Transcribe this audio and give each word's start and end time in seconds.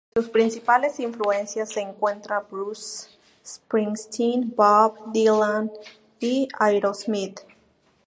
Entre 0.15 0.23
sus 0.23 0.31
principales 0.31 0.99
influencias 0.99 1.69
se 1.73 1.81
encuentran 1.81 2.43
Bruce 2.49 3.07
Springsteen, 3.45 4.51
Bob 4.57 4.95
Dylan 5.13 5.71
y 6.19 6.47
Aerosmith. 6.57 7.41